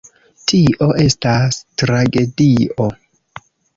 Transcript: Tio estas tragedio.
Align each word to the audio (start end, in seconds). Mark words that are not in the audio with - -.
Tio 0.51 0.87
estas 1.03 1.59
tragedio. 1.83 2.89